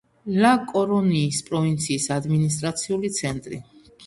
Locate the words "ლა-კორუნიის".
0.43-1.41